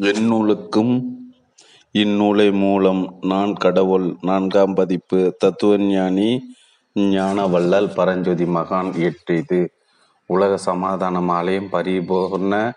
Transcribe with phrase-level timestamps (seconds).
[0.00, 1.16] எந்நூலுக்கும்
[1.92, 6.40] இந்நூலை மூலம் நான் கடவுள் நான்காம் பதிப்பு தத்துவஞானி
[6.94, 9.68] ஞானவள்ளல் பரஞ்சோதி மகான் இயற்றியது.
[10.26, 12.72] உலக சமாதான ஆலயம் பரிபூர்ண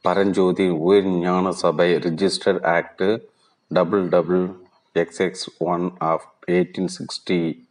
[0.00, 3.22] பரஞ்சோதி உயிர் ஞான சபை register act
[3.68, 4.60] double double
[4.92, 7.68] X X one of eighteen sixty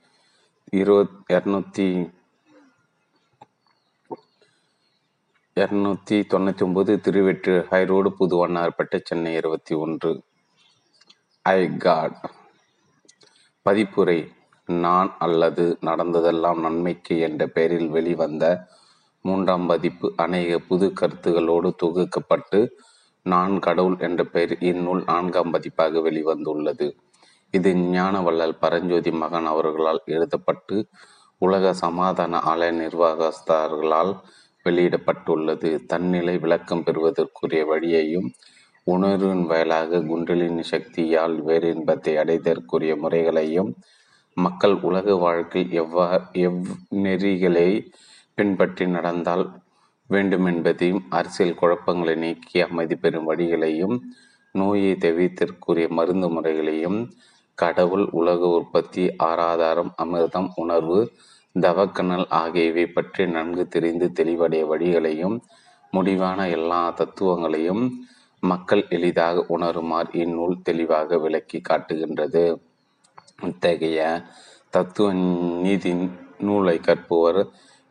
[0.71, 2.11] இருபத் இரநூத்தி
[5.55, 10.23] இரநூத்தி தொண்ணூற்றி ஒம்பது திருவெற்று ஹைரோடு புதுவண்ணார்பேட்டை சென்னை இருபத்தி ஒன்று.
[11.41, 12.31] I got.
[13.69, 14.31] பதிப்புரை
[14.65, 18.67] நான் அல்லது நடந்ததெல்லாம் நன்மைக்கு என்ற பெயரில் வெளிவந்த
[19.21, 22.69] மூன்றாம் பதிப்பு அநேக புது கருத்துகளோடு தொகுக்கப்பட்டு
[23.23, 26.97] நான் கடவுள் என்ற பெயர் இந்நூல் நான்காம் பதிப்பாக வெளிவந்துள்ளது.
[27.51, 30.87] இது ஞானவள்ளல் பரஞ்சோதி மகன் அவர்களால் எழுதப்பட்டு
[31.37, 34.13] உலக சமாதான ஆலய நிர்வாகஸ்தர்களால்
[34.65, 35.69] வெளியிடப்பட்டுள்ளது.
[35.85, 38.29] தன்னிலை விளக்கம் பெறுவதற்குரிய வழியையும்
[38.87, 43.71] உணர்வின் வயலாக குண்டலின் சக்தியால் இன்பத்தை அடைதற்குரிய முறைகளையும்
[44.37, 46.05] மக்கள் உலக வாழ்க்கையில் எவ்வா
[46.41, 46.61] எவ்
[47.03, 47.69] நெறிகளை
[48.37, 49.45] பின்பற்றி நடந்தால்
[50.09, 53.95] வேண்டுமென்பதையும் அரசியல் குழப்பங்களை நீக்கி அமைதி பெறும் வழிகளையும்
[54.55, 56.99] நோயை தவிர்த்திற்குரிய மருந்து முறைகளையும்
[57.57, 60.99] கடவுள் உலக உற்பத்தி ஆராதாரம் அமிர்தம் உணர்வு
[61.55, 65.37] தவக்கணல் ஆகியவை பற்றி நன்கு தெரிந்து தெளிவடைய வழிகளையும்
[65.93, 67.83] முடிவான எல்லா தத்துவங்களையும்
[68.43, 72.45] மக்கள் எளிதாக உணருமாறு இந்நூல் தெளிவாக விளக்கி காட்டுகின்றது.
[73.39, 73.99] இத்தகைய
[74.73, 75.07] தத்துவ
[75.63, 75.91] நீதி
[76.39, 77.41] நூலை கற்பவர்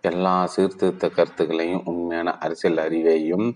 [0.04, 3.48] எல்லா சீர்திருத்த கருத்துக்களையும் உண்மையான அரசியல் அறிவையும்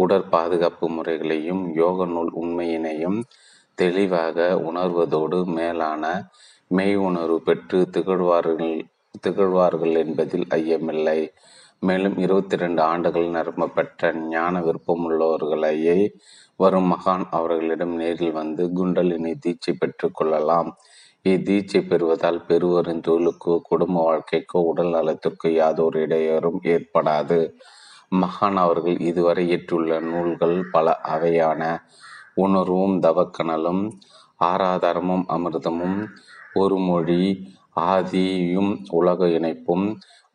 [0.00, 3.18] உடற் பாதுகாப்பு முறைகளையும் யோக நூல் உண்மையினையும்
[3.78, 6.04] தெளிவாக உணர்வதோடு மேலான
[6.70, 8.74] மெய் உணர்வு பெற்று திகழ்வார்கள்
[9.20, 11.20] திகழ்வார்கள் என்பதில் ஐயமில்லை.
[11.78, 15.96] மேலும் இருபத்தி ரெண்டு ஆண்டுகள் நிரம்ப பெற்ற ஞான விருப்பமுள்ளவர்களையே
[16.56, 20.70] வரும் மகான் அவர்களிடம் நேரில் வந்து குண்டலினி தீட்சை பெற்று கொள்ளலாம்.
[21.24, 27.40] இத்தீட்சை பெறுவதால் பெறுவரின் தொழிலுக்கோ குடும்ப வாழ்க்கைக்கோ உடல் நலத்திற்கோ யாதொரு இடையூறும் ஏற்படாது.
[28.14, 31.62] மகான் அவர்கள் இதுவரை ஏற்றுள்ள நூல்கள் பல அவையான
[32.34, 33.82] உணர்வும் தவக்கணலும்
[34.40, 35.98] ஆராதாரமும் அமிர்தமும்
[36.54, 37.22] ஒரு மொழி
[37.76, 39.86] ஆதியும் உலக இணைப்பும்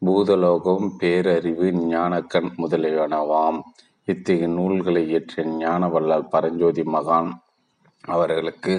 [0.05, 3.59] பூதலோகம் பேரறிவு ஞானக்கண் முதலியனவாம்.
[4.05, 7.29] இத்தகைய நூல்களை இயற்றிய ஞானவல்லால் பரஞ்சோதி மகான்
[8.03, 8.73] அவர்களுக்கு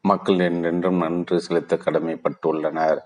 [0.00, 2.98] மக்கள் என்றென்றும் நன்றி செலுத்த கடமைப்பட்டுள்ளனர்.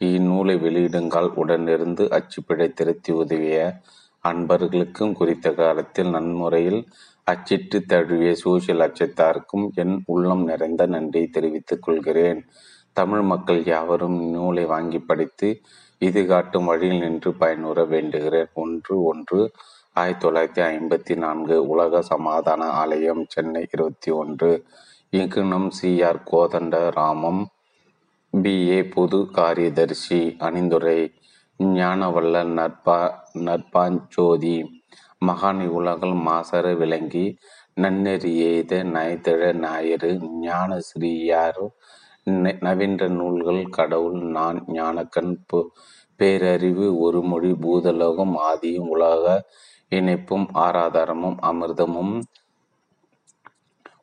[0.00, 3.80] இந்நூலை வெளியிடுங்கால் உடனிருந்து அச்சுப்பிழை திருத்தி உதவிய
[4.24, 6.80] அன்பர்களுக்கும் குறித்த காலத்தில் நன்முறையில்
[7.24, 12.40] அச்சிட்டு தழுவிய சூசியல் அச்சத்தாருக்கும் என் உள்ளம் நிறைந்த நன்றியை தெரிவித்துக் கொள்கிறேன்.
[12.96, 15.48] தமிழ் மக்கள் யாவரும் நூலை வாங்கி படித்து
[16.02, 18.50] இது காட்டும் வழியில் நின்று பயனுற வேண்டுகிறேன்.
[18.54, 19.40] ஒன்று ஒன்று
[19.96, 24.50] ஆயிரத்தி தொள்ளாயிரத்தி ஐம்பத்தி நான்கு உலக சமாதான ஆலயம் சென்னை இருபத்தி ஒன்று.
[25.12, 26.02] இயக்குனம் சி.
[26.02, 26.20] ஆர்.
[26.30, 27.42] கோதண்ட ராமம்
[28.32, 28.54] பி.
[28.68, 28.78] ஏ.
[28.86, 31.00] புது காரியதர்சி அணிந்துரை
[31.60, 33.00] ஞானவல்ல நற்பா
[33.46, 34.54] நற்பாஞ்சோதி
[35.26, 37.26] மகானி உலகம் மாசர விளங்கி
[37.80, 40.10] நன்னெறியெய்த நயத்திழ ஞாயிறு
[40.40, 41.74] ஞான ஸ்ரீயாரும்
[42.26, 45.32] நவீன நூல்கள் கடவுள் நான் ஞானக்கண்
[46.16, 49.44] பேரறிவு ஒரு மொழி பூதலோகம் ஆதியும் உலக
[49.88, 52.20] இணைப்பும் ஆராதாரமும் அமிர்தமும்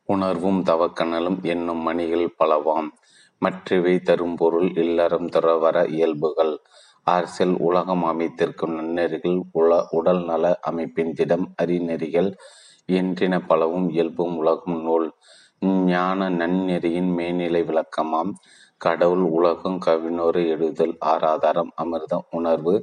[0.06, 2.90] உணர்வும் தவக்கணலும் என்னும் மணிகள் பலவாம்.
[3.40, 6.60] மற்றவை தரும் பொருள் இல்லறம் துறவர இயல்புகள்.
[7.04, 12.36] அரசியல் உலகம் அமைத்திருக்கும் நன்னெறிகள் உல உடல் நல அமைப்பின் திடம் அறிநெறிகள்
[12.90, 15.14] என்றின பலவும் இயல்பும் உலகம் நூல்.
[15.62, 18.32] ஞான நன்னெறியின் மேல்நிலை விளக்கமாம்.
[18.82, 22.74] கடவுள் உலகம் கவினோரு எழுதல் ஆராதாரம் அமிர்தம் உணர்வு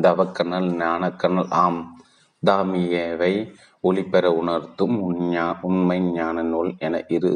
[0.00, 1.80] தவக்கணல் ஞானக்கணல் ஆம்.
[2.42, 3.34] தாமியவை
[3.84, 4.96] ஒளிபெற உணர்த்தும்
[5.62, 7.32] உண்மை ஞான நூல் என இரு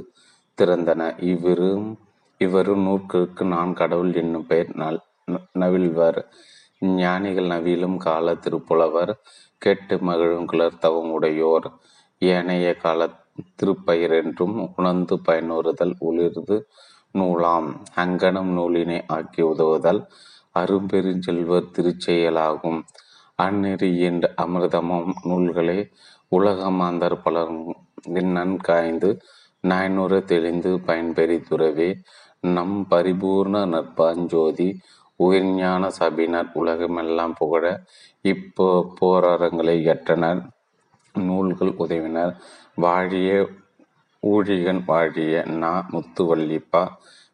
[0.58, 1.00] திறந்தன.
[1.22, 1.70] இவ்விரு
[2.40, 5.00] இவரு நூற்களுக்கு நான் கடவுள் என்னும் பெயர் நல்
[5.52, 6.20] நவிழ்வர்.
[6.98, 9.12] ஞானிகள் நவிலும் கால திருப்புலவர்
[9.62, 11.66] கேட்டு மகிழும் கிளர் தவம் உடையோர்.
[12.22, 13.00] ஏனைய கால
[13.58, 16.56] திருப்பயிர் என்றும் உணர்ந்து பயனுறுதல் உளிர்ந்து
[17.14, 17.68] நூலாம்.
[18.02, 20.00] அங்கனம் நூலினை ஆக்கி உதவுதல்
[20.54, 22.80] அரும்பெருஞ்செல்வர் திருச்செயலாகும்.
[23.38, 25.78] அந்நெறி என்ற அமிர்தமும் நூல்களே
[26.32, 27.52] உலகமாந்தர் பலர்
[28.36, 29.10] நன்காய்ந்து
[29.64, 31.90] நாய்நுற தெளிந்து பயன்பெறி துறவே
[32.56, 34.68] நம் பரிபூர்ண நற்பஞ்சோதி
[35.20, 37.64] உயிர்ஞான சபையினர் உலகமெல்லாம் புகழ
[38.32, 38.68] இப்போ
[39.00, 40.40] போராட்டங்களை எற்றனர்
[41.14, 42.32] நூல்கள் உதவினர்.
[42.80, 43.30] வாழிய
[44.22, 46.82] ஊழிகன் வாழிய நா முத்துவல்லிப்பா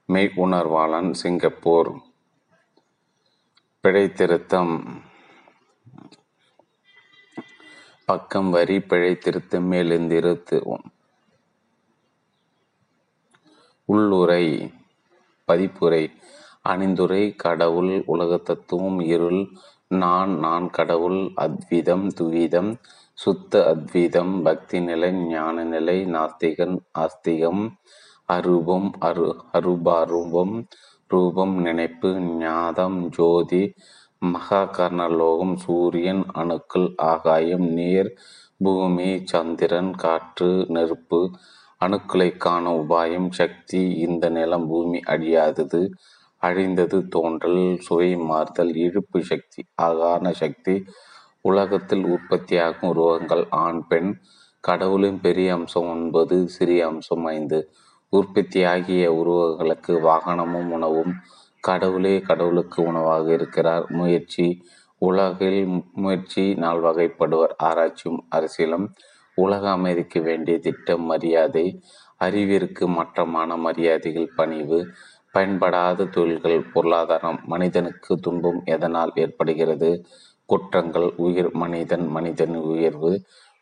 [0.07, 1.91] மெய் உணர்வாளன் சிங்கப்பூர்.
[3.81, 4.75] பிழை திருத்தம்
[8.05, 10.63] பக்கம் வரி பிழை திருத்தம் மேலிருந்து
[13.85, 14.73] உள்ளுரை
[15.49, 16.05] பதிப்புரை.
[16.65, 19.41] அணிந்துரை கடவுள் உலக தத்துவம் இருள்.
[19.89, 22.71] நான் நான் கடவுள் அத்விதம் துவிதம்
[23.19, 27.63] சுத்த அத்விதம் பக்தி நிலை ஞான நிலை நாஸ்திகன் ஆஸ்திகம்
[28.29, 30.55] அரூபம் அரு அருபாரூபம்
[31.11, 33.63] ரூபம் நினைப்பு ஞாதம் ஜோதி
[34.23, 38.11] மகா கர்ணலோகம் சூரியன் அணுக்கள் ஆகாயம் நீர்
[38.65, 41.21] பூமி சந்திரன் காற்று நெருப்பு
[41.81, 42.29] அணுக்களை
[42.77, 45.83] உபாயம் சக்தி இந்த நிலம் பூமி அழியாதது
[46.43, 50.75] அழிந்தது தோன்றல் சுவை மாறுதல் இழுப்பு சக்தி ஆகான சக்தி
[51.51, 54.11] உலகத்தில் உற்பத்தியாகும் உருவங்கள் ஆண் பெண்.
[54.61, 57.59] கடவுளின் பெரிய அம்சம் ஒன்பது சிறிய அம்சம் ஐந்து.
[58.13, 61.13] உற்பத்தியாகிய உருவங்களுக்கு வாகனமும் உணவும்.
[61.61, 63.85] கடவுளே கடவுளுக்கு உணவாக இருக்கிறார்.
[63.91, 64.47] முயற்சி
[64.99, 65.63] உலகில்
[65.95, 68.87] முயற்சி நாள் வகைப்படுவர் ஆராய்ச்சியும் அரசியலும்.
[69.37, 71.67] உலக அமைதிக்கு வேண்டிய திட்டம் மரியாதை.
[72.17, 74.79] அறிவிற்கு மற்றமான மரியாதைகள் பணிவு.
[75.33, 77.41] பயன்படாத தொழில்கள் பொருளாதாரம்.
[77.45, 79.91] மனிதனுக்கு துன்பம் எதனால் ஏற்படுகிறது?
[80.49, 83.13] குற்றங்கள் உயிர் மனிதன் மனிதன் உயர்வு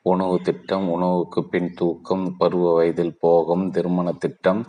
[0.06, 4.60] உணவு திட்டம் உணவுக்கு பின் தூக்கம் பருவ வயதில் போகும் திருமண திட்டம்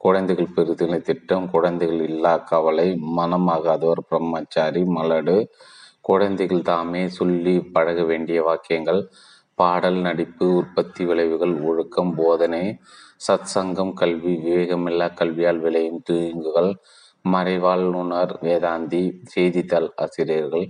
[0.00, 5.36] குழந்தைகள் பெறுதலை திட்டம் குழந்தைகள் இல்லா கவலை மனமாகாதவர் பிரம்மச்சாரி மலடு
[6.00, 9.00] குழந்தைகள் தாமே சொல்லி பழக வேண்டிய வாக்கியங்கள்
[9.58, 12.64] பாடல் நடிப்பு உற்பத்தி விளைவுகள் ஒழுக்கம் போதனை
[13.16, 16.70] சத் சங்கம் கல்வி விவேகமில்லா கல்வியால் விளையும் தீங்குகள்
[17.24, 20.66] மறைவாழ்வுணர் வேதாந்தி செய்தித்தாள் ஆசிரியர்கள்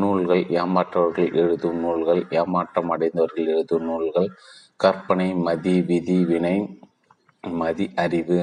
[0.00, 4.28] நூல்கள் ஏமாற்றவர்கள் எழுதும் நூல்கள் ஏமாற்றம் அடைந்தவர்கள் எழுதும் நூல்கள்
[4.76, 6.56] கற்பனை மதி விதி வினை
[7.44, 8.38] மதி அறிவு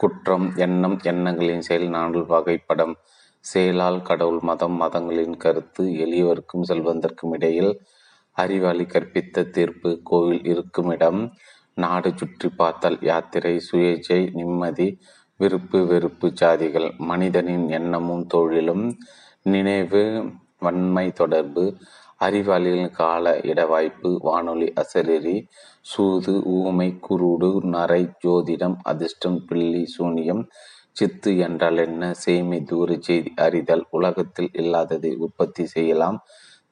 [0.00, 2.94] குற்றம் எண்ணம் எண்ணங்களின் செயல் நான்கு வகைப்படம்.
[3.44, 7.72] செயலால் கடவுள் மதம் மதங்களின் கருத்து எளியவருக்கும் செல்வந்தற்கும் இடையில்
[8.36, 11.20] அறிவாளி கற்பித்த தீர்ப்பு கோவில் இருக்கும் இடம்
[11.76, 14.88] நாடு சுற்றி பார்த்தல் யாத்திரை சுயேச்சை நிம்மதி
[15.40, 18.86] விருப்பு வெறுப்பு சாதிகள் மனிதனின் எண்ணமும் தொழிலும்
[19.46, 20.02] நினைவு
[20.60, 21.64] வன்மை தொடர்பு
[22.20, 25.36] அறிவாளிகளின் கால இடவாய்ப்பு வானொலி அசரீரி
[25.82, 30.42] சூது ஊமை குருடு நரை ஜோதிடம் அதிர்ஷ்டம் பில்லி சூனியம்
[30.92, 36.18] சித்து என்றால் என்ன சேமி தூர செய்தி அறிதல் உலகத்தில் இல்லாததை உற்பத்தி செய்யலாம்.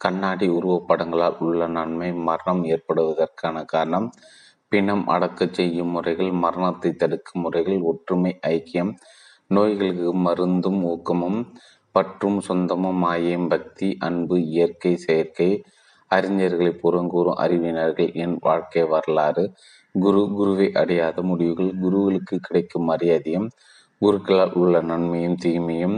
[0.01, 4.09] கண்ணாடி உருவப்படங்களால் உள்ள நன்மை மரணம் ஏற்படுவதற்கான காரணம்
[4.73, 8.93] பிணம் அடக்க செய்யும் முறைகள் மரணத்தை தடுக்கும் முறைகள் ஒற்றுமை ஐக்கியம்
[9.49, 11.41] நோய்களுக்கு மருந்தும் ஊக்கமும்
[11.99, 15.51] பற்றும் சொந்தமும் மாயம் பக்தி அன்பு இயற்கை செயற்கை
[16.11, 19.45] அறிஞர்களை புறங்கூறும் அறிவினர்கள் என் வாழ்க்கை வரலாறு.
[19.95, 23.49] குரு குருவை அடையாத முடிவுகள் குருவுக்கு கிடைக்கும் மரியாதையும்
[24.03, 25.97] குருக்களால் உள்ள நன்மையும் தீமையும்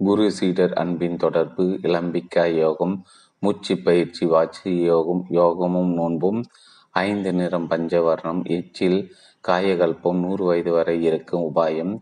[0.00, 2.94] குரு சீடர் அன்பின் தொடர்பு இளம்பிக்கா யோகம்
[3.42, 6.40] மூச்சு பயிற்சி வாட்சி யோகம் யோகமும் நோன்பும்
[7.00, 9.00] ஐந்து நிறம் பஞ்சவர்ணம் எச்சில்
[9.48, 11.92] காயகல்பம் நூறு வயது வரை இருக்கும் உபாயம்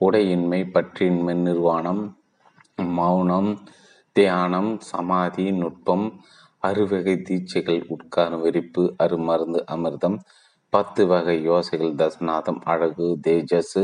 [0.00, 2.02] உடையின்மை பற்றின்மை நிர்வாணம்
[2.78, 3.50] மௌனம்
[4.16, 6.06] தியானம் சமாதி நுட்பம்
[6.62, 10.18] அறுவகை தீட்சைகள் உட்காரும் வெறிப்பு அருமருந்து அமிர்தம்
[10.72, 13.80] பத்து வகை யோசைகள் தசநாதம் அழகு தேஜஸ்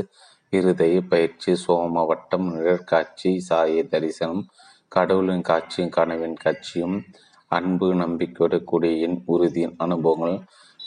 [0.52, 4.42] இருதய பயிற்சி சோம வட்டம் நிழற்காட்சி சாய தரிசனம்
[4.88, 6.96] கடவுளின் காட்சியும் கனவின் காட்சியும்
[7.50, 10.38] அன்பு நம்பிக்கையோட கூடியின் உறுதியின் அனுபவங்கள்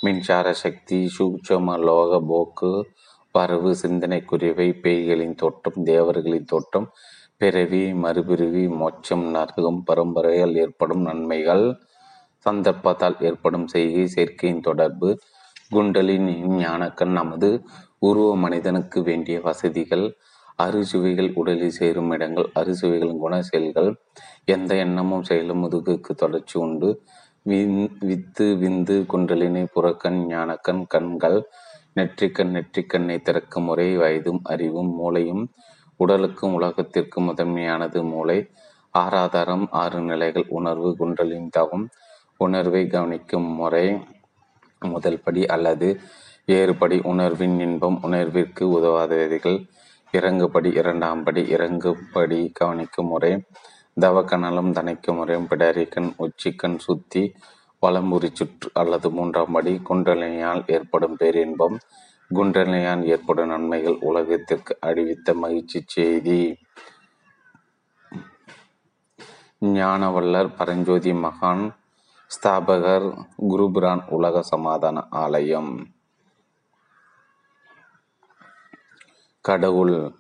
[0.04, 2.72] மின்சார சக்தி சூட்சம லோக போக்கு
[3.36, 3.72] வரவு
[4.26, 6.88] குறிவை பேய்களின் தோட்டம் தேவர்களின் தோட்டம்
[7.42, 11.66] பிறவி மறுபிறவி மோட்சம் நரகம் பரம்பரையால் ஏற்படும் நன்மைகள்
[12.46, 15.10] சந்தர்ப்பத்தால் ஏற்படும் செய்கை சேர்க்கையின் தொடர்பு
[15.70, 17.50] குண்டலின் ஞானக்கண் நமது
[18.00, 20.06] உருவ மனிதனுக்கு வேண்டிய வசதிகள்
[20.60, 23.90] அறுசுவைகள் உடலில் சேரும் இடங்கள் அறுசுவைகளின் குண செயல்கள்
[24.46, 26.90] எந்த எண்ணமும் செயலும் முதுகுக்கு தொடர்ச்சி உண்டு.
[28.02, 31.40] வித்து விந்து குண்டலினை புறக்கண் ஞானக்கண் கண்கள்
[31.96, 35.44] நெற்றிக்கண் நெற்றிக்கண்ணை திறக்கும் முறை வயதும் அறிவும் மூளையும்
[35.98, 38.38] உடலுக்கும் உலகத்திற்கும் முதன்மையானது மூளை.
[38.94, 41.86] ஆறாதாரம் ஆறு நிலைகள் உணர்வு குண்டலின் தவம்
[42.38, 43.86] உணர்வை கவனிக்கும் முறை
[44.80, 45.88] முதல் படி அல்லது
[46.46, 49.60] ஏறுபடி உணர்வின் இன்பம் உணர்விற்கு உதவாததைகள்
[50.14, 53.32] இறங்குபடி இரண்டாம் படி இறங்குபடி கவனிக்கும் முறை.
[54.02, 57.24] தவக்கணலும் தனைக்கும் முறையும் பிடரிக்கண் உச்சிக்கண் சுத்தி
[57.82, 61.78] வலம்புரி சுற்று அல்லது மூன்றாம் படி குண்டலினியால் ஏற்படும் பேரின்பம்.
[62.34, 66.58] குண்டனையான் ஏற்படும் நன்மைகள் உலகத்திற்கு அழிவித்த மகிழ்ச்சி செய்தி.
[69.62, 71.76] ஞானவல்லர் பரஞ்சோதி மகான்
[72.28, 75.88] ஸ்தாபகர் குருபிரான் உலக சமாதான ஆலயம்.
[79.42, 80.14] கடவுள்.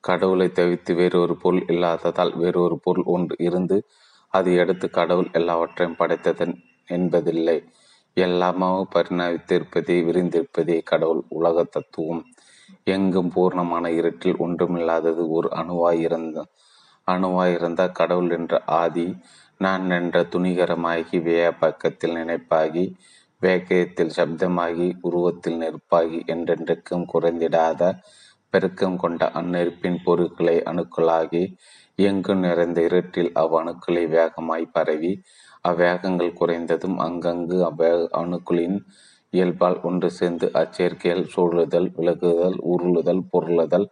[0.00, 3.86] கடவுளை தவிர்த்து வேறொரு பொருள் இல்லாததால் வேறொரு பொருள் ஒன்று இருந்து
[4.28, 7.72] அதை அடுத்து கடவுள் எல்லாவற்றையும் படைத்ததன் என்பதில்லை.
[8.20, 12.22] எல்லாமாவும் பரிணாமித்திருப்பதே விரிந்திருப்பதே கடவுள் உலக தத்துவம்.
[12.84, 16.42] எங்கும் பூர்ணமான இருட்டில் ஒன்றுமில்லாதது ஒரு அணுவாயிருந்த
[17.08, 19.16] அணுவாயிருந்த கடவுள் என்ற ஆதி
[19.56, 21.18] நான் என்ற துணிகரமாகி
[21.58, 22.84] பக்கத்தில் நினைப்பாகி
[23.42, 27.82] வேக்கயத்தில் சப்தமாகி உருவத்தில் நெருப்பாகி என்றென்றைக்கும் குறைந்திடாத
[28.50, 31.42] பெருக்கம் கொண்ட அந்நெருப்பின் பொருட்களை அணுக்களாகி
[31.96, 35.12] எங்கும் நிறைந்த இருட்டில் அவ் அணுக்களை வேகமாய் பரவி
[35.64, 37.90] அவ்வேகங்கள் குறைந்ததும் அங்கங்கு அவ்வே
[38.20, 38.78] அணுக்களின்
[39.32, 43.86] இயல்பால் ஒன்று சேர்ந்து அச்சேர்க்கையால் சூழுதல் விலகுதல் உருளுதல் பொருளுதல்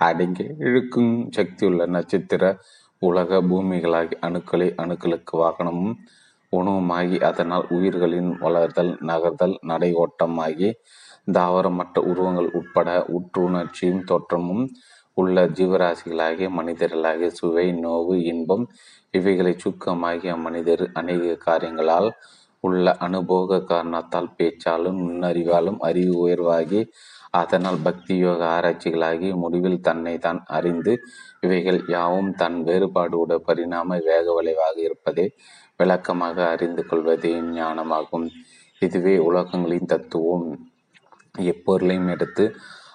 [0.00, 2.44] அடங்கி இழுக்கும் சக்தியுள்ள நட்சத்திர
[3.02, 5.94] உலக பூமிகளாகி அணுக்களை அணுக்களுக்கு வாகனமும்
[6.52, 10.68] உணவுமாகி அதனால் உயிர்களின் வளர்தல் நகர்தல் நடை ஓட்டமாகி
[11.32, 14.64] தாவரமற்ற உருவங்கள் உட்பட உற்றுணர்ச்சியும் தோற்றமும்
[15.16, 18.64] உள்ள ஜீவராசிகளாகிய மனிதர்களாகிய சுவை நோவு இன்பம்
[19.10, 22.10] இவைகளை சுக்கமாகிய மனிதர் அநேக காரியங்களால்
[22.60, 26.92] உள்ள அனுபோக காரணத்தால் பேச்சாலும் நுண்ணறிவாலும் அறிவு உயர்வாகி
[27.30, 31.00] அதனால் பக்தி யோக ஆராய்ச்சிகளாகி முடிவில் தன்னை தான் அறிந்து
[31.40, 35.32] இவைகள் யாவும் தன் வேறுபாடு பரிணாம வேக விளைவாக இருப்பதை
[35.76, 38.26] விளக்கமாக அறிந்து கொள்வதே ஞானமாகும்.
[38.78, 40.48] இதுவே உலகங்களின் தத்துவம்.
[41.44, 42.54] எப்பொருளையும் எடுத்து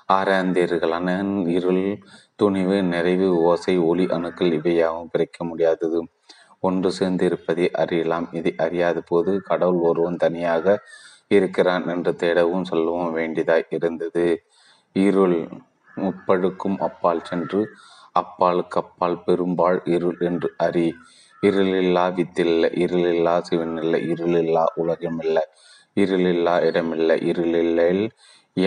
[0.10, 1.10] ஆராய்ந்தீர்களான
[1.48, 1.84] இருள்
[2.36, 6.00] துணிவு நிறைவு ஓசை ஒளி அணுக்கள் இவையாகவும் பிரிக்க முடியாதது.
[6.60, 8.28] ஒன்று சேர்ந்திருப்பதை அறியலாம்.
[8.34, 10.66] இதை அறியாத போது கடவுள் ஒருவன் தனியாக
[11.28, 14.25] இருக்கிறான் என்று தேடவும் சொல்லவும் வேண்டியதாய் இருந்தது.
[14.96, 15.39] இருள்
[15.98, 17.62] முப்பழுக்கும் அப்பால் சென்று
[18.12, 20.88] அப்பாலுக்கு அப்பால் பெரும்பால் இருள் என்று அறி.
[21.44, 25.44] இருளில்லா வித்தில்லை இருளில்லா சிவனில்லை இருளில்லா உலகமில்லை
[25.98, 28.06] இருளில்லா இடமில்லை இருளில்லையில்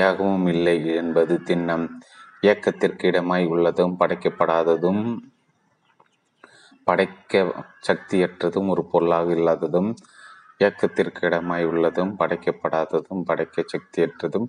[0.00, 1.86] ஏகமும் இல்லை என்பது திண்ணம்.
[2.40, 5.02] இயக்கத்திற்கு இடமாய் உள்ளதும் படைக்கப்படாததும்
[6.86, 7.32] படைக்க
[7.88, 9.90] சக்தியற்றதும் ஒரு பொருளாக இல்லாததும்
[10.58, 14.48] இயக்கத்திற்கு இடமாய் உள்ளதும் படைக்கப்படாததும் படைக்க சக்தியற்றதும்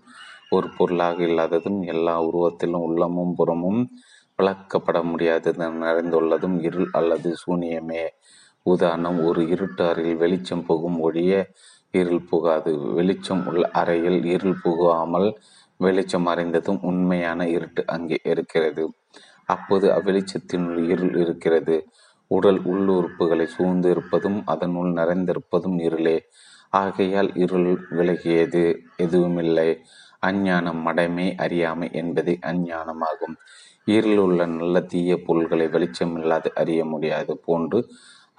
[0.50, 3.82] ஒரு பொருளாக இல்லாததும் எல்லா உருவத்திலும் உள்ளமும் புறமும்
[4.40, 8.04] விளக்கப்பட முடியாதது நிறைந்துள்ளதும் இருள் அல்லது சூனியமே.
[8.66, 11.34] உதாரணம் ஒரு இருட்டு அறையில் வெளிச்சம் புகும் ஒழிய
[11.94, 12.72] இருள் புகாது.
[12.96, 15.30] வெளிச்சம் உள்ள அறையில் இருள் புகாமல்
[15.80, 18.84] வெளிச்சம் அறைந்ததும் உண்மையான இருட்டு அங்கே இருக்கிறது.
[19.46, 21.76] அப்போது அவ்வெளிச்சத்தினுள் இருள் இருக்கிறது.
[22.32, 26.18] உடல் உள்ளுறுப்புகளை சூழ்ந்து இருப்பதும் அதனுள் நிறைந்திருப்பதும் இருளே.
[26.74, 28.64] ஆகையால் இருள் விலகியது
[28.98, 29.70] எதுவுமில்லை.
[30.20, 33.36] அஞ்ஞானம் மடமை அறியாமை என்பதே அஞ்ஞானமாகும்.
[34.18, 37.34] உள்ள நல்ல தீய பொருள்களை வெளிச்சமில்லாது அறிய முடியாது.
[37.46, 37.80] போன்று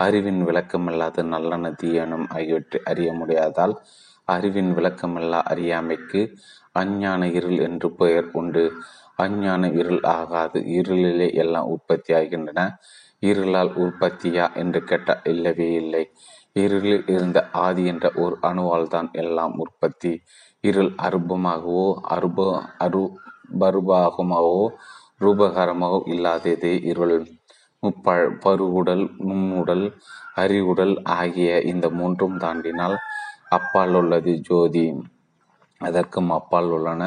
[0.00, 3.74] அறிவின் விளக்கமில்லாத நல்லன தீயனம் ஆகியவற்றை அறிய முடியாதால்
[4.28, 6.20] அறிவின் விளக்கமில்லா அறியாமைக்கு
[6.72, 8.64] அஞ்ஞான இருள் என்று பெயர் உண்டு.
[9.16, 10.58] அஞ்ஞான இருள் ஆகாது.
[10.78, 12.60] இருளிலே எல்லாம் உற்பத்தி ஆகின்றன
[13.22, 16.02] இருளால் உற்பத்தியா என்று கேட்டால் இல்லவே இல்லை.
[16.52, 20.12] இருளில் இருந்த ஆதி என்ற ஒரு அணுவால் தான் எல்லாம் உற்பத்தி.
[20.60, 22.38] இருள் அருபமாகவோ அருப
[22.78, 23.04] அரு
[23.60, 24.66] பருபாகமாகவோ
[25.20, 27.16] ரூபகரமாகவோ இல்லாததே இருள்.
[27.84, 29.86] முப்ப பருவுடல் நுண்ணுடல்
[30.34, 32.96] அறிவுடல் ஆகிய இந்த மூன்றும் தாண்டினால்
[33.48, 34.86] அப்பால் உள்ளது ஜோதி.
[35.80, 37.02] அதற்கும் அப்பால் உள்ளன.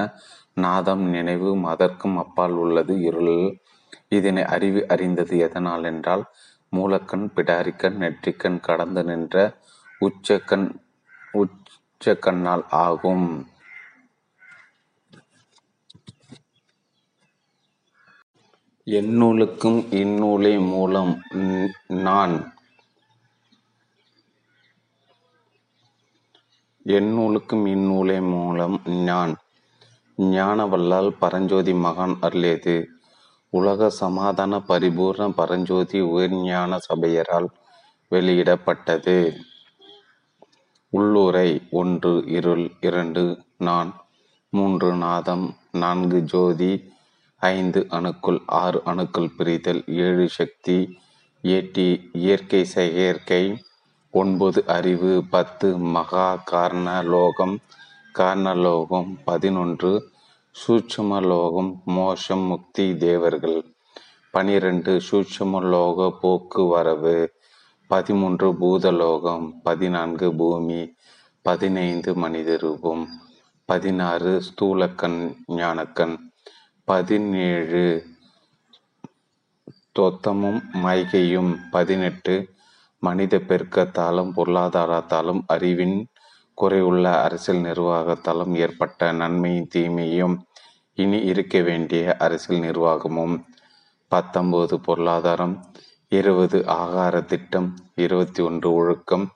[0.65, 3.37] நாதம் நினைவு அதற்கும் அப்பால் உள்ளது இருள்.
[4.09, 6.23] இதனை அறிவு அறிந்தது எதனால் என்றால்
[6.75, 9.35] மூலக்கண் பிடாரிக்கண் நெற்றிக்கண் கடந்து நின்ற
[10.01, 10.67] உச்சக்கண்
[11.33, 13.27] உச்சக்கண்ணால் ஆகும்.
[18.87, 21.23] எந்நூலுக்கும் இந்நூலே மூலம்
[21.87, 22.35] நான்
[26.85, 29.35] எந்நூலுக்கும் இந்நூலே மூலம் ஞான்
[30.17, 32.85] ஞானவல்லால் பரஞ்சோதி மகான் அருளியது
[33.49, 37.47] உலக சமாதான பரிபூர்ண பரஞ்சோதி உயர்ஞான சபையரால்
[38.11, 39.17] வெளியிடப்பட்டது.
[40.89, 43.95] உள்ளுரை ஒன்று இருள் இரண்டு நான்
[44.49, 46.71] மூன்று நாதம் நான்கு ஜோதி
[47.39, 50.97] ஐந்து அணுக்கள் ஆறு அணுக்கள் பிரிதல் ஏழு சக்தி
[51.43, 53.63] ஏட்டி இயற்கை செயற்கை
[54.11, 57.59] ஒன்பது அறிவு பத்து மகா காரண லோகம்
[58.11, 60.09] காரணலோகம் பதினொன்று
[60.67, 63.75] சூட்சுமலோகம் மோஷம் முக்தி தேவர்கள்.
[64.31, 67.27] பனிரெண்டு சூட்சுமலோக போக்குவரவு
[67.87, 69.51] பதிமூன்று பூதலோகம்.
[69.63, 70.93] பதினான்கு பூமி.
[71.41, 73.07] பதினைந்து மனித ரூபம்
[73.65, 76.26] பதினாறு ஸ்தூலக்கண் ஞானக்கண்.
[76.87, 78.05] பதினேழு.
[79.99, 82.35] தொத்தமும் மைகையும் பதினெட்டு.
[83.03, 86.07] மனித பெருக்கத்தாலும் பொருளாதாரத்தாலும் அறிவின்
[86.61, 90.35] குறைவுள்ள அரசியல் நிர்வாகத்தாலும் ஏற்பட்ட நன்மையும் தீமையும்
[90.97, 93.35] இனி இருக்க வேண்டிய அரசியல் நிர்வாகமும்.
[94.11, 95.55] பத்தொன்பது பொருளாதாரம்
[96.09, 99.27] இருபது ஆகார திட்டம் இருபத்தி ஒன்று ஒழுக்கம்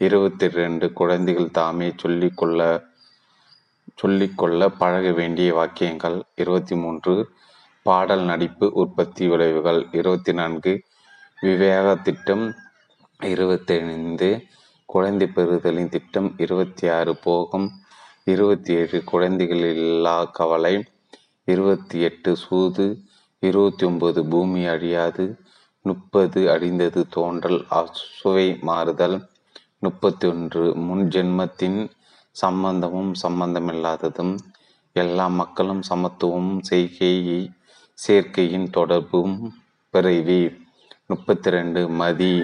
[0.00, 2.60] இருபத்தி ரெண்டு குழந்தைகள் தாமே சொல்லிக்கொள்ள
[3.94, 6.22] சொல்லிக்கொள்ள பழக வேண்டிய வாக்கியங்கள்.
[6.34, 7.28] இருபத்தி மூன்று
[7.82, 9.86] பாடல் நடிப்பு உற்பத்தி விளைவுகள்.
[9.92, 10.82] இருபத்தி நான்கு
[11.40, 12.54] விவேக திட்டம்.
[13.22, 14.42] இருபத்தைந்து.
[14.84, 16.34] குழந்தை பெறுதலின் திட்டம்.
[16.36, 17.70] இருபத்தி ஆறு போகம்.
[18.24, 20.84] இருபத்தி ஏழு குழந்தைகள் இல்லா கவலை.
[21.44, 22.98] இருபத்தி எட்டு சூது.
[23.38, 25.36] இருபத்தி ஒன்பது பூமி அழியாது.
[25.82, 26.50] முப்பது.
[26.50, 27.66] அழிந்தது தோன்றல்.
[27.92, 29.28] சுவை மாறுதல்.
[29.78, 31.90] முப்பத்தி ஒன்று முன் ஜென்மத்தின்
[32.42, 34.34] சம்பந்தமும் சம்பந்தமில்லாததும்
[34.92, 37.40] எல்லா மக்களும் சமத்துவமும் செய்கையை
[37.98, 39.34] சேர்க்கையின் தொடர்பும்
[39.94, 40.40] பிறவி
[41.06, 42.34] முப்பத்தி ரெண்டு மதி.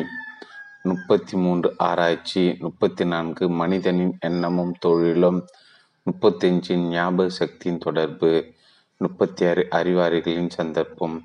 [0.83, 2.43] முப்பத்தி மூன்று ஆராய்ச்சி.
[2.61, 5.41] முப்பத்தி நான்கு மனிதனின் எண்ணமும் தொழிலும்.
[6.07, 8.31] முப்பத்தஞ்சு ஞாபக சக்தியின் தொடர்பு.
[9.01, 11.17] முப்பத்தி ஆறு அறிவாரிகளின் சந்தர்ப்பம்.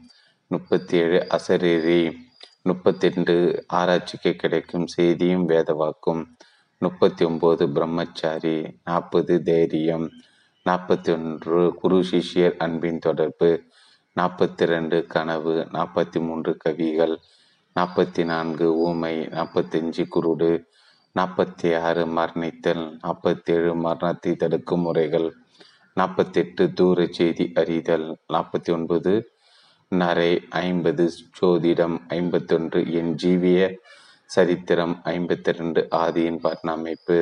[0.52, 2.02] முப்பத்தி ஏழு அசரீரி
[2.70, 3.36] முப்பத்தெண்டு
[3.68, 6.22] ஆராய்ச்சிக்கு கிடைக்கும் செய்தியும் வேதவாக்கும்.
[6.82, 10.06] முப்பத்தி ஒன்பது பிரம்மச்சாரி நாற்பது தைரியம்
[10.66, 13.50] நாற்பத்தி ஒன்று குரு சிஷியர் அன்பின் தொடர்பு
[14.16, 17.16] நாற்பத்தி ரெண்டு கனவு நாற்பத்தி மூன்று கவிகள்
[17.76, 20.52] நாற்பத்தி நான்கு ஊமை நாற்பத்தஞ்சு குருடு
[21.16, 25.28] நாற்பத்தி ஆறு மரணித்தல் நாற்பத்தேழு மரணத்தை தடுக்கும் முறைகள்
[25.98, 29.14] நாற்பத்தெட்டு தூர செய்தி அறிதல் நாற்பத்தி ஒன்பது
[29.92, 30.32] நரை
[30.62, 31.06] ஐம்பது
[31.38, 33.62] ஜோதிடம் ஐம்பத்தொன்று என் ஜீவிய
[34.36, 37.18] சரித்திரம் ஐம்பத்தி ரெண்டு ஆதியின் பரிணாமைப்பு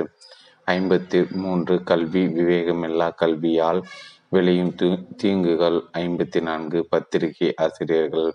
[0.73, 3.81] ஐம்பத்தி மூன்று கல்வி விவேகமில்லா கல்வியால்
[4.29, 4.75] விளையும்
[5.15, 5.77] தீங்குகள்.
[5.93, 8.31] ஐம்பத்தி நான்கு பத்திரிகை ஆசிரியர்கள்.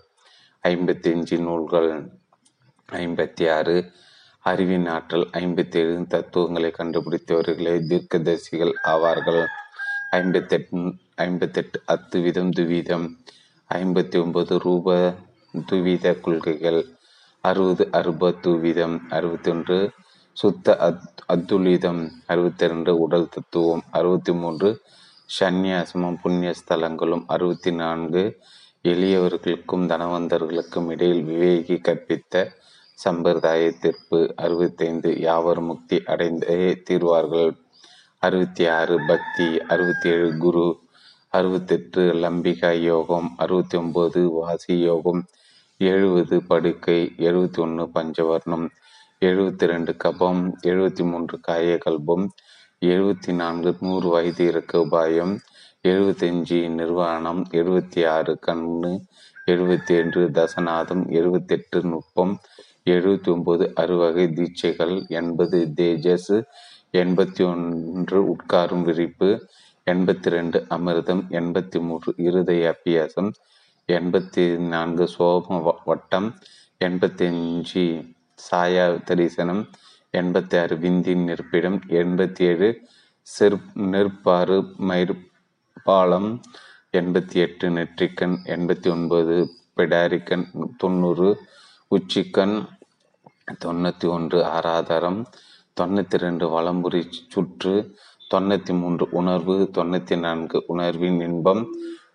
[0.63, 1.91] ஐம்பத்தி அஞ்சு நூல்கள்.
[2.91, 3.75] ஐம்பத்தி ஆறு
[4.39, 5.27] அறிவின் ஆற்றல்.
[5.41, 9.43] ஐம்பத்தி ஏழு தத்துவங்களை கண்டுபிடித்தவர்களே தீர்க்கதரிசிகள் ஆவார்கள்.
[10.11, 10.79] ஐம்பத்தெட்டு
[11.15, 13.07] ஐம்பத்தெட்டு அத்துவிதம் துவிதம்.
[13.69, 15.13] ஐம்பத்தி ஒன்பது ரூப
[15.69, 16.81] துவித கொள்கைகள்.
[17.43, 19.77] அறுபது அறுபத்து வீதம் அறுபத்தி ஒன்று
[20.37, 24.69] சுத்த அத் அத்துலிதம் அறுபத்தி ரெண்டு உடல் தத்துவம் அறுபத்தி மூன்று
[25.39, 28.23] சந்நியாசமும் புண்ணிய ஸ்தலங்களும் அறுபத்தி நான்கு
[28.81, 32.43] எளியவர்களுக்கும் தனவந்தர்களுக்கும் இடையில் விவேகி கற்பித்த
[32.99, 37.51] சம்பிரதாய தீர்ப்பு அறுபத்தைந்து யாவர் முக்தி அடைந்தே தீர்வார்கள்.
[38.19, 40.65] அறுபத்தி ஆறு பக்தி அறுபத்தி ஏழு குரு
[41.29, 45.21] அறுபத்தெட்டு லம்பிகா யோகம் அறுபத்தி ஒம்பது வாசி யோகம்
[45.81, 48.65] எழுபது படுக்கை எழுபத்தி ஒன்று பஞ்சவர்ணம்
[49.21, 52.25] எழுபத்தி ரெண்டு கபம் எழுபத்தி மூன்று காயகல்பம்
[52.81, 55.33] எழுபத்தி நான்கு நூறு வயது இருக்க உபாயம்
[55.85, 58.91] எழுபத்தஞ்சு நிர்வாணம் எழுபத்தி ஆறு கண்ணு
[59.47, 62.33] எழுபத்தி ஏழு தசநாதம் எழுபத்தெட்டு நுட்பம்
[62.87, 66.33] எழுபத்தி ஒன்பது அறுவகை தீட்சைகள் எண்பது தேஜஸ்
[66.97, 69.31] எண்பத்தி ஒன்று உட்காரும் விரிப்பு
[69.87, 73.31] எண்பத்தி ரெண்டு அமிர்தம் எண்பத்தி மூன்று இருதய அபியாசம்
[73.89, 76.27] எண்பத்தி நான்கு சோம வட்டம்
[76.81, 77.83] எண்பத்தி அஞ்சு
[78.39, 79.63] சாயா தரிசனம்
[80.13, 82.69] எண்பத்தி ஆறு விந்தின் நிற்பிடம் எண்பத்தி ஏழு
[83.27, 83.57] சிற்
[83.91, 86.29] நெற்பாறு மயிர்பாலம்
[86.93, 89.35] எண்பத்தி எட்டு நெற்றிக்கண் எண்பத்தி ஒன்பது
[89.77, 90.45] பெடாரிக்கன்
[90.77, 91.29] தொண்ணூறு
[91.91, 92.55] உச்சிக்கண்
[93.61, 95.21] தொண்ணூற்றி ஒன்று ஆராதாரம்
[95.77, 97.75] தொண்ணூற்றி ரெண்டு வளம்புரி சுற்று
[98.31, 101.63] தொண்ணூற்றி மூன்று உணர்வு தொண்ணூற்றி நான்கு உணர்வின் இன்பம்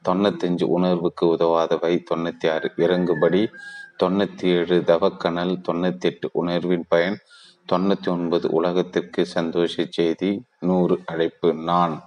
[0.09, 2.05] தொண்ணூத்தஞ்சு உணர்வுக்கு உதவாதவை.
[2.15, 3.47] தொண்ணூற்றி ஆறு இறங்குபடி.
[4.03, 7.19] தொண்ணூற்றி ஏழு தவக்கணல் தொண்ணூற்றி எட்டு உணர்வின் பயன்.
[7.73, 10.43] தொண்ணூற்றி ஒன்பது உலகத்திற்கு சந்தோஷ செய்தி.
[10.61, 11.55] நூறு அழைப்பு.
[11.55, 12.03] நான்.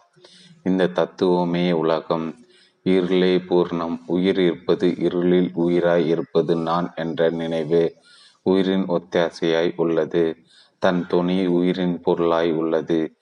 [0.63, 2.35] இந்த தத்துவமே உலகம்.
[2.83, 3.99] இருளே பூர்ணம்.
[4.05, 7.95] உயிர் இருப்பது இருளில் உயிராய் இருப்பது நான் என்ற நினைவு.
[8.41, 10.35] உயிரின் ஒத்தாசையாய் உள்ளது.
[10.79, 13.13] தன் துணி உயிரின் பொருளாய் உள்ளது.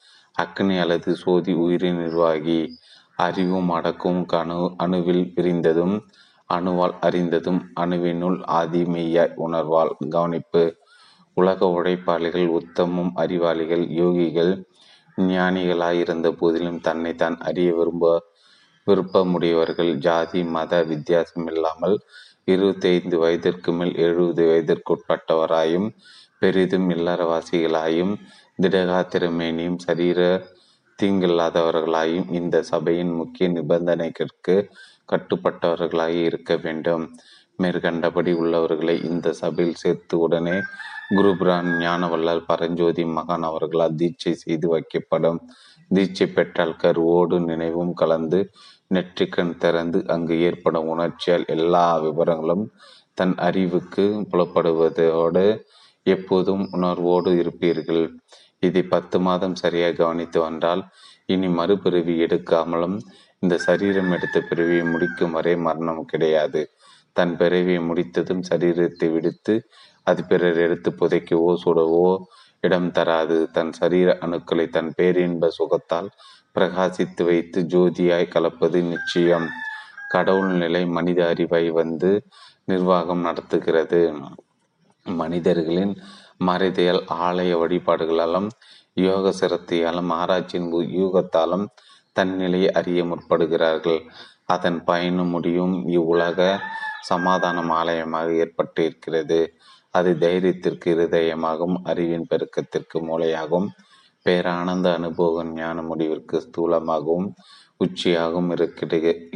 [0.41, 2.77] அக்னி அல்லது சோதி உயிரின் நிர்வாகி.
[3.17, 5.95] அறிவும் அடக்கும் கணு அணுவில் பிரிந்ததும்
[6.49, 9.91] அணுவால் அறிந்ததும் அணுவினுள் ஆதி மெய்யாய் உணர்வால்.
[10.10, 10.63] கவனிப்பு.
[11.38, 14.53] உலக உழைப்பாளிகள் உத்தமும் அறிவாளிகள் யோகிகள்
[15.27, 18.06] ஞானிகளாயிருந்த போதிலும் தன்னை தான் அறிய விரும்ப
[18.88, 19.91] விருப்பமுடையவர்கள்.
[19.97, 21.95] ஜாதி மத வித்தியாசம் இல்லாமல்
[22.45, 25.88] இருபத்தி ஐந்து வயதிற்கு மேல் எழுபது வயதிற்குட்பட்டவராயும்
[26.39, 28.13] பெரிதும் இல்லறவாசிகளாயும்
[28.62, 30.19] திடகாத்திரமேனியும் சரீர
[31.01, 34.55] தீங்கில்லாதவர்களாயும் இந்த சபையின் முக்கிய நிபந்தனைகளுக்கு
[35.12, 37.03] கட்டுப்பட்டவர்களாக இருக்க வேண்டும்.
[37.63, 40.57] மேற்கண்டபடி உள்ளவர்களை இந்த சபையில் சேர்த்து உடனே
[41.15, 45.39] குருபிரான் ஞானவல்லால் பரஞ்சோதி மகான் அவர்களால் தீட்சை செய்து வைக்கப்படும்.
[45.95, 48.39] தீட்சை பெற்றால் கருவோடு நினைவும் கலந்து
[48.93, 52.65] நெற்றிக்கண் திறந்து அங்கு ஏற்படும் உணர்ச்சியால் எல்லா விவரங்களும்
[53.13, 55.45] தன் அறிவுக்கு புலப்படுவதோடு
[56.07, 58.03] எப்போதும் உணர்வோடு இருப்பீர்கள்.
[58.63, 60.81] இதை பத்து மாதம் சரியாக கவனித்து வந்தால்
[61.25, 62.97] இனி மறுபிறவி எடுக்காமலும்
[63.43, 66.61] இந்த சரீரம் எடுத்த பிறவியை முடிக்கும் வரை மரணம் கிடையாது.
[67.15, 69.55] தன் பிறவியை முடித்ததும் சரீரத்தை விடுத்து
[70.03, 72.09] அது பிறர் எடுத்து புதைக்கவோ சுடவோ
[72.63, 73.37] இடம் தராது.
[73.55, 76.09] தன் சரீர அணுக்களை தன் பேரின்ப சுகத்தால்
[76.55, 79.47] பிரகாசித்து வைத்து ஜோதியாய் கலப்பது நிச்சயம்.
[80.09, 82.11] கடவுள் நிலை மனித அறிவை வந்து
[82.65, 84.01] நிர்வாகம் நடத்துகிறது.
[85.05, 85.93] மனிதர்களின்
[86.39, 88.50] மறைதையால் ஆலய வழிபாடுகளாலும்
[88.93, 90.69] யோக சிரத்தையாலும் ஆராய்ச்சியின்
[91.00, 91.65] யூகத்தாலும்
[92.15, 94.00] தன்னிலையை அறிய முற்படுகிறார்கள்.
[94.45, 96.41] அதன் பயனும் முடியும் இவ்வுலக
[97.02, 99.39] சமாதானம் ஆலயமாக ஏற்பட்டு இருக்கிறது
[99.93, 103.69] அது தைரியத்திற்கு இருதயமாகவும் அறிவின் பெருக்கத்திற்கு மூளையாகவும்
[104.26, 107.30] பேரானந்த அனுபவ ஞான முடிவிற்கு ஸ்தூலமாகவும்
[107.80, 108.50] உச்சியாகவும்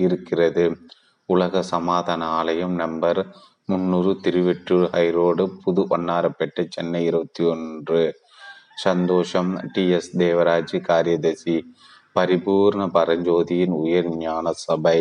[0.05, 0.65] இருக்கிறது.
[1.29, 3.21] உலக சமாதான ஆலயம் நம்பர்
[3.71, 8.01] முன்னூறு திருவெற்றூர் ஹைரோடு புது வண்ணாரப்பேட்டை சென்னை இருபத்தி ஒன்று.
[8.75, 9.51] சந்தோஷம்.
[9.73, 9.83] டி.
[9.89, 10.09] எஸ்.
[10.17, 11.55] தேவராஜ் காரியதர்சி
[12.15, 14.99] பரிபூர்ண பரஞ்சோதியின் உயர் ஞான சபை.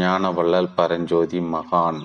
[0.00, 2.00] ஞானவள்ளல் பரஞ்சோதி மகான்.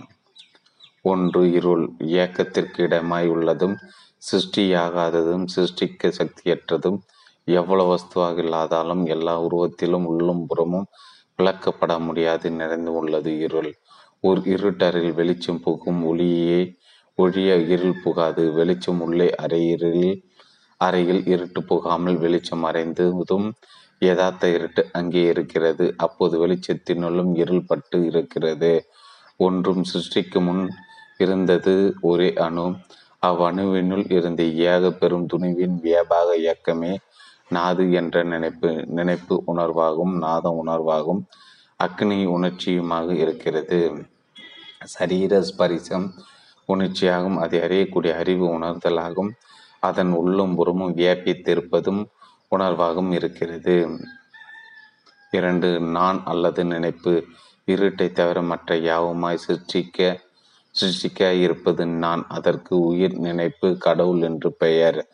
[1.05, 3.75] ஒன்று இருள் இயக்கத்திற்கு இடமாய் உள்ளதும்
[4.23, 6.99] சிருஷ்டியாகாததும் சிருஷ்டிக்க சக்தியற்றதும்
[7.51, 10.87] எவ்வளவு வஸ்துவாக இல்லாதாலும் எல்லா உருவத்திலும் உள்ளும் புறமும்
[11.39, 12.47] விளக்கப்பட முடியாது.
[12.51, 13.71] நிறைந்து உள்ளது இருள்.
[14.23, 16.59] ஒரு இருட்டரில் வெளிச்சம் புகும் ஒளியே
[17.17, 18.43] ஒழிய இருள் புகாது.
[18.51, 20.15] வெளிச்சம் உள்ளே அறையிருளில்
[20.81, 23.47] அறையில் இருட்டு புகாமல் வெளிச்சம் அறைந்ததும்
[24.01, 25.85] யதார்த்த இருட்டு அங்கே இருக்கிறது.
[25.97, 28.71] அப்போது வெளிச்சத்தினுள்ளும் இருள் பட்டு இருக்கிறது.
[29.39, 30.63] ஒன்றும் சிருஷ்டிக்கு முன்
[31.17, 32.67] இருந்தது ஒரே அணு.
[33.21, 36.93] அவ்வணுவினுள் இருந்த ஏக பெரும் துணிவின் வியாபாக இயக்கமே
[37.49, 41.21] நாது என்ற நினைப்பு நினைப்பு உணர்வாகும் நாதம் உணர்வாகும்
[41.83, 44.05] அக்னி உணர்ச்சியுமாக இருக்கிறது.
[44.83, 46.07] சரீர ஸ்பரிசம்
[46.67, 49.31] உணர்ச்சியாகும் அதை அறியக்கூடிய அறிவு உணர்தலாகும்.
[49.79, 52.05] அதன் உள்ளும் புறமும் வியாபித்திருப்பதும்
[52.55, 53.99] உணர்வாகவும் இருக்கிறது.
[55.31, 57.25] இரண்டு நான் அல்லது நினைப்பு
[57.65, 60.19] இருட்டை தவிர மற்ற யாவுமாய் சிருஷ்டிக்க
[60.75, 62.25] சிருஷ்டிக்க இருப்பது நான்.
[62.27, 65.07] அதற்கு உயிர் நினைப்பு கடவுள் என்று பெயர்.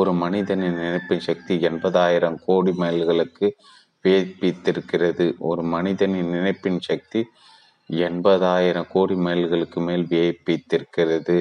[0.00, 3.46] ஒரு மனிதனின் நினைப்பின் சக்தி எண்பதாயிரம் கோடி மைல்களுக்கு
[4.04, 5.24] வியப்பித்திருக்கிறது.
[5.48, 7.20] ஒரு மனிதனின் நினைப்பின் சக்தி
[8.08, 11.38] எண்பதாயிரம் கோடி மைல்களுக்கு மேல் வியப்பித்திருக்கிறது.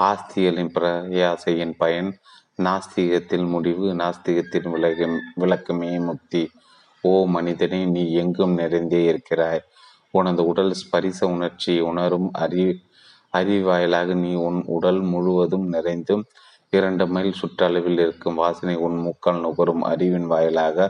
[0.00, 2.10] ஆஸ்திகளின் பிரயாசையின் பயன்
[2.62, 6.42] நாஸ்திகத்தில் முடிவு நாஸ்திகத்தின் விலகம் விளக்கமே முக்தி.
[7.02, 9.62] ஓ மனிதனே நீ எங்கும் நிறைந்தே இருக்கிறாய்.
[10.10, 12.66] உனது உடல் ஸ்பரிச உணர்ச்சி உணரும் அறி
[13.32, 16.22] அறிவாயிலாக நீ உன் உடல் முழுவதும் நிறைந்தும்
[16.72, 20.88] இரண்டு மைல் சுற்றளவில் இருக்கும் வாசனை உன் முக்கால் நுகரும் அறிவின் வாயிலாக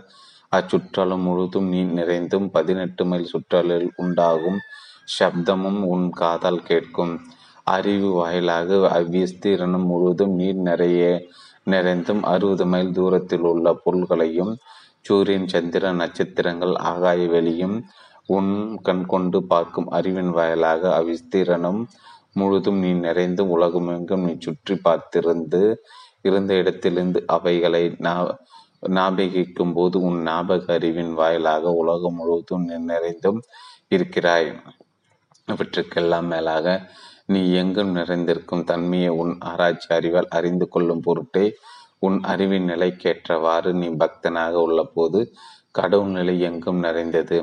[0.53, 4.59] அச்சுற்றளவு முழுதும் நீ நிறைந்தும் பதினெட்டு மைல் சுற்றலில் உண்டாகும்
[5.19, 7.15] சப்தமும் உன் காதால் கேட்கும்.
[7.67, 11.03] அறிவு வாயிலாக அவ்விஸ்தீரணம் முழுவதும் நீர் நிறைய
[11.71, 14.53] நிறைந்தும் அறுபது மைல் தூரத்தில் உள்ள பொருள்களையும்
[15.01, 17.77] சூரியன் சந்திர நட்சத்திரங்கள் ஆகாய வெளியும்
[18.27, 21.81] உன் கண் கொண்டு பார்க்கும் அறிவின் வாயிலாக அவ்விஸ்தீரணம்
[22.39, 25.61] முழுதும் நீ நிறைந்து உலகமெங்கும் நீ சுற்றி பார்த்திருந்து
[26.21, 27.85] இருந்த இடத்திலிருந்து அவைகளை
[28.97, 33.41] ஞாபகிக்கும் போது உன் ஞாபக அறிவின் வாயிலாக உலகம் முழுவதும் நீ நிறைந்தும்
[33.89, 34.49] இருக்கிறாய்.
[35.49, 36.67] இவற்றுக்கெல்லாம் மேலாக
[37.27, 41.45] நீ எங்கும் நிறைந்திருக்கும் தன்மையை உன் ஆராய்ச்சி அறிவால் அறிந்து கொள்ளும் பொருட்டே
[41.99, 45.21] உன் அறிவின் நிலைக்கேற்றவாறு நீ பக்தனாக உள்ளபோது
[45.71, 47.39] கடவுள் நிலை எங்கும் நிறைந்தது.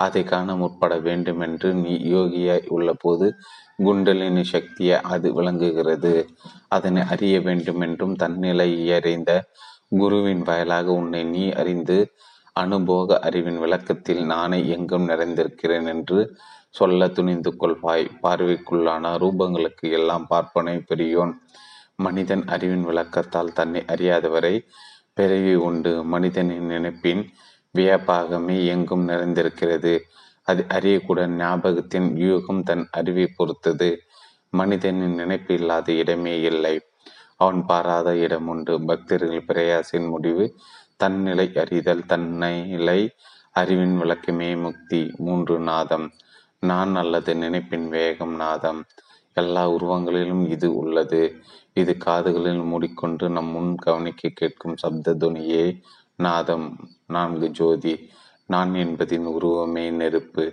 [0.00, 3.26] அதை காண முற்பட வேண்டுமென்று நீ யோகியாய் உள்ளபோது
[3.76, 6.28] குண்டலினி சக்தியை அது விளங்குகிறது.
[6.68, 9.30] அதனை அறிய வேண்டுமென்றும் தன்னிலை அறிந்த
[9.88, 11.98] குருவின் வயலாக உன்னை நீ அறிந்து
[12.52, 16.36] அனுபோக அறிவின் விளக்கத்தில் நானே எங்கும் நிறைந்திருக்கிறேன் என்று
[16.70, 18.06] சொல்ல துணிந்து கொள்வாய்.
[18.22, 21.34] பார்வைக்குள்ளான ரூபங்களுக்கு எல்லாம் பார்ப்பனை பெரியோன்.
[21.96, 24.54] மனிதன் அறிவின் விளக்கத்தால் தன்னை அறியாதவரை
[25.14, 26.04] பிறவி உண்டு.
[26.04, 27.22] மனிதனின் நினைப்பின்
[27.74, 29.98] வியப்பாகமே எங்கும் நிறைந்திருக்கிறது.
[30.42, 34.00] அது அறியக்கூட ஞாபகத்தின் யூகம் தன் அறிவை பொறுத்தது.
[34.50, 36.80] மனிதனின் நினைப்பு இல்லாத இடமே இல்லை.
[37.36, 38.74] அவன் பாராத இடம் உண்டு.
[38.84, 40.44] பக்தர்கள் பிரயாசின் முடிவு
[40.96, 43.10] தன்னிலை அறிதல் தன்னிலை
[43.52, 46.10] அறிவின் விளக்கமே முக்தி மூன்று நாதம்.
[46.60, 48.84] நான் அல்லது நினைப்பின் வேகம் நாதம்.
[49.32, 51.22] எல்லா உருவங்களிலும் இது உள்ளது.
[51.72, 55.64] இது காதுகளில் மூடிக்கொண்டு நம் முன் கவனிக்க கேட்கும் சப்த துணியே
[56.18, 56.66] நாதம்
[57.06, 57.94] நான்கு ஜோதி
[58.46, 60.44] நான் என்பதின் உருவமே நெருப்பு.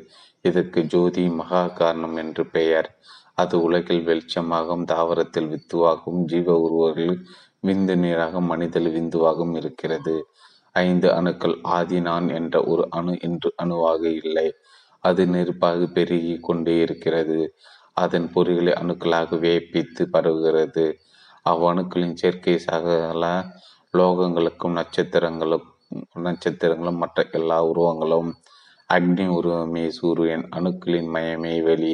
[0.42, 2.88] இதற்கு ஜோதி மகா காரணம் என்று பெயர்.
[3.34, 7.16] அது உலகில் வெளிச்சமாகவும் தாவரத்தில் வித்துவாகவும் ஜீவ உருவர்கள்
[7.68, 10.16] விந்து நீராக மனிதல் விந்துவாகவும் இருக்கிறது.
[10.76, 14.48] ஐந்து அணுக்கள் ஆதி நான் என்ற ஒரு அணு என்று அணுவாக இல்லை.
[15.00, 17.40] அது நெருப்பாக பெருகி கொண்டே இருக்கிறது.
[17.94, 20.86] அதன் பொறிகளை அணுக்களாக வேப்பித்து பரவுகிறது.
[21.50, 23.26] அவ்வணுக்களின் சேர்க்கை சகல
[23.94, 25.66] லோகங்களுக்கும் நட்சத்திரங்களும்
[26.24, 28.30] நட்சத்திரங்களும் மற்ற எல்லா உருவங்களும்
[28.90, 31.94] அக்னி உருவமே சூரியன் அணுக்களின் மயமே வெளி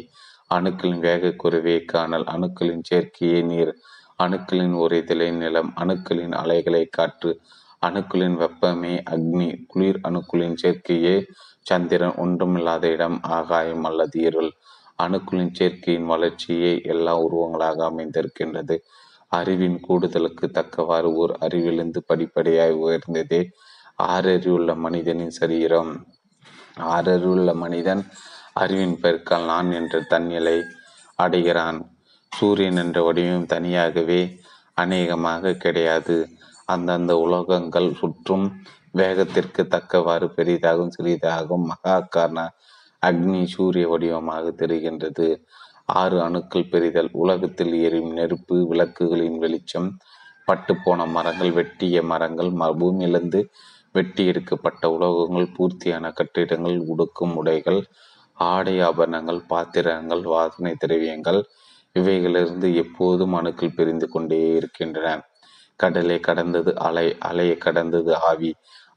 [0.50, 3.72] அணுக்களின் வேக குறைவே காணல் அணுக்களின் சேர்க்கையே நீர்
[4.20, 7.32] அணுக்களின் உரைதலை நிலம் அணுக்களின் அலைகளை காற்று
[7.84, 11.16] அணுக்களின் வெப்பமே அக்னி குளிர் அணுக்களின் சேர்க்கையே
[11.66, 14.52] சந்திரன் ஒன்றுமில்லாத இடம் ஆகாயம் அல்லது இருள்
[15.00, 18.78] அணுக்களின் சேர்க்கையின் வளர்ச்சியே எல்லா உருவங்களாக அமைந்திருக்கின்றது.
[19.32, 23.42] அறிவின் கூடுதலுக்கு தக்கவாறு ஓர் அறிவிலிருந்து படிப்படியாய் உயர்ந்ததே
[24.04, 26.06] ஆறறிவுள்ள மனிதனின் சரீரம்.
[26.80, 28.04] ஆறறிவுள்ள மனிதன்
[28.54, 30.64] அறிவின் பெருக்கால் நான் என்ற தன்னிலை
[31.16, 31.80] அடைகிறான்.
[32.32, 34.40] சூரியன் என்ற வடிவம் தனியாகவே
[34.74, 36.28] அநேகமாக கிடையாது.
[36.66, 38.62] அந்தந்த உலகங்கள் சுற்றும்
[38.94, 42.54] வேகத்திற்கு தக்கவாறு பெரிதாகும் சிறிதாகும் மகா காரண
[43.06, 45.28] அக்னி சூரிய வடிவமாக தெரிகின்றது.
[45.90, 47.10] ஆறு அணுக்கள் பெரிதல்.
[47.14, 49.90] உலகத்தில் எரியும் நெருப்பு விளக்குகளின் வெளிச்சம்
[50.48, 53.42] பட்டுப்போன மரங்கள் வெட்டிய மரங்கள் பூமியிலிருந்து
[53.92, 57.80] வெட்டி எடுக்கப்பட்ட உலோகங்கள் பூர்த்தியான கட்டிடங்கள் உடுக்கும் உடைகள்
[58.38, 61.40] ஆடை ஆபரணங்கள் பாத்திரங்கள் வாசனை திரவியங்கள்
[61.96, 65.08] இவைகளிலிருந்து எப்போதும் அணுக்கள் பிரிந்து கொண்டே இருக்கின்றன.
[65.80, 68.52] கடலை கடந்தது அலை அலையை கடந்தது ஆவி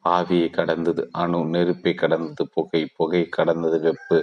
[0.09, 4.19] ஆவியை கடந்தது அணு நெருப்பை கடந்தது புகை புகை கடந்தது வெப்பு.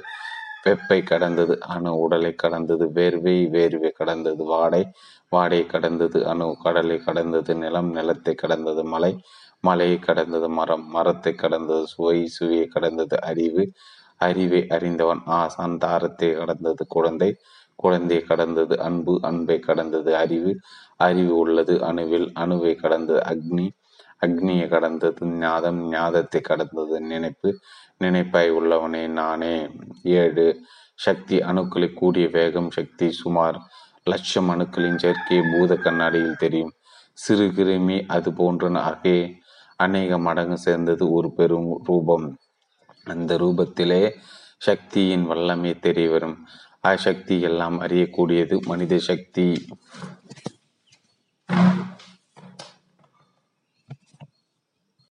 [0.65, 4.83] வெப்பை கடந்தது அணு உடலை கடந்தது வேர்வை வேர்வை கடந்தது வாடை
[5.31, 9.13] வாடை கடந்தது அணு கடலை கடந்தது நிலம் நிலத்தை கடந்தது மலை
[9.59, 13.63] மலையை கடந்தது மரம் மரத்தை கடந்தது சுவை சுவையை கடந்தது அறிவு
[14.21, 17.31] அறிவை அறிந்தவன் ஆசான் தாரத்தை கடந்தது குழந்தை
[17.79, 20.51] குழந்தையை கடந்தது அன்பு அன்பை கடந்தது அறிவு
[20.99, 23.67] அறிவு உள்ளது அணுவில் அணுவை கடந்தது அக்னி
[24.25, 27.01] அக்னியை கடந்தது ஞாதம் ஞாதத்தை கடந்தது.
[27.01, 27.59] நினைப்பு
[27.99, 29.69] நினைப்பாய் உள்ளவனே நானே.
[30.03, 30.61] ஏழு
[30.93, 33.59] சக்தி அணுக்களை கூடிய வேகம் சக்தி சுமார்.
[34.03, 36.73] லட்சம் அணுக்களின் சேர்க்கை பூத கண்ணாடியில் தெரியும்.
[37.13, 39.17] சிறு கிருமி அது போன்ற அகே
[39.75, 42.27] அநேக மடங்கு சேர்ந்தது ஒரு பெரும் ரூபம்.
[43.03, 44.11] அந்த ரூபத்திலே
[44.57, 46.37] சக்தியின் வல்லமை தெரிய வரும்
[46.79, 49.47] அசக்தி எல்லாம் அறியக்கூடியது மனித சக்தி.